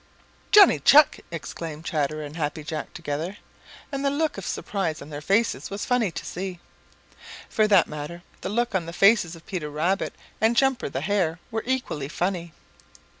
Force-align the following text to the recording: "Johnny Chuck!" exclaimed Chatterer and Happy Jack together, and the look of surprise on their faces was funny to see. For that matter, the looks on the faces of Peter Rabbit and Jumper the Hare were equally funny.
"Johnny 0.51 0.79
Chuck!" 0.79 1.19
exclaimed 1.29 1.85
Chatterer 1.85 2.23
and 2.23 2.35
Happy 2.35 2.63
Jack 2.63 2.91
together, 2.91 3.37
and 3.91 4.03
the 4.03 4.09
look 4.09 4.35
of 4.35 4.47
surprise 4.47 4.99
on 4.99 5.11
their 5.11 5.21
faces 5.21 5.69
was 5.69 5.85
funny 5.85 6.09
to 6.09 6.25
see. 6.25 6.59
For 7.47 7.67
that 7.67 7.85
matter, 7.87 8.23
the 8.41 8.49
looks 8.49 8.73
on 8.73 8.87
the 8.87 8.93
faces 8.93 9.35
of 9.35 9.45
Peter 9.45 9.69
Rabbit 9.69 10.15
and 10.41 10.57
Jumper 10.57 10.89
the 10.89 11.01
Hare 11.01 11.37
were 11.51 11.61
equally 11.67 12.07
funny. 12.07 12.51